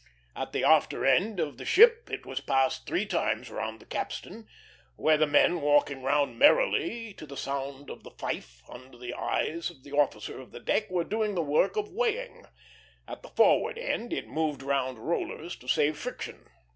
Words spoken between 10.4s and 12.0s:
of the deck, were doing the work of